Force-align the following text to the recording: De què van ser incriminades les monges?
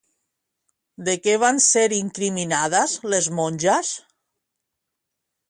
De 1.09 1.13
què 1.25 1.35
van 1.43 1.61
ser 1.65 1.83
incriminades 1.99 2.97
les 3.15 3.29
monges? 3.41 3.93